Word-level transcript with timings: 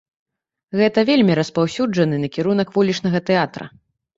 Гэта 0.79 1.03
вельмі 1.09 1.35
распаўсюджаны 1.39 2.15
накірунак 2.25 2.67
вулічнага 2.79 3.25
тэатра. 3.29 3.65